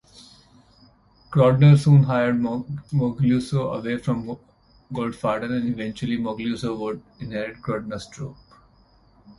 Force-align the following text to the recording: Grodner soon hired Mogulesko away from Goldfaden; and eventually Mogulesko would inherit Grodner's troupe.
Grodner 1.29 1.77
soon 1.77 2.01
hired 2.01 2.37
Mogulesko 2.37 3.77
away 3.77 3.99
from 3.99 4.35
Goldfaden; 4.91 5.51
and 5.55 5.69
eventually 5.69 6.17
Mogulesko 6.17 6.75
would 6.79 7.03
inherit 7.19 7.61
Grodner's 7.61 8.07
troupe. 8.07 8.35